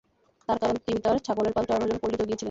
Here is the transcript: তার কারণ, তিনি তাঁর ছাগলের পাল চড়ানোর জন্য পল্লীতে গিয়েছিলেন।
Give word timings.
তার 0.49 0.57
কারণ, 0.59 0.75
তিনি 0.85 0.99
তাঁর 0.99 1.17
ছাগলের 1.17 1.53
পাল 1.53 1.63
চড়ানোর 1.65 1.87
জন্য 1.87 2.01
পল্লীতে 2.01 2.25
গিয়েছিলেন। 2.25 2.39